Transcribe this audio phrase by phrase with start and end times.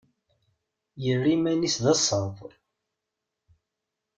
[1.03, 2.37] Yerra iman-is d asaḍ.